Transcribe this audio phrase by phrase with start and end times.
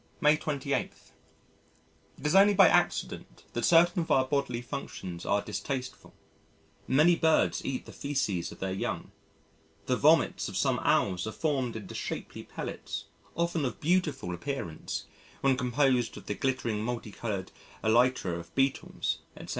[0.19, 0.93] May 28.
[2.17, 6.15] It is only by accident that certain of our bodily functions are distasteful.
[6.87, 9.11] Many birds eat the faeces of their young.
[9.85, 15.05] The vomits of some Owls are formed into shapely pellets, often of beautiful appearance,
[15.41, 17.51] when composed of the glittering multi coloured
[17.83, 19.49] elytra of Beetles, etc.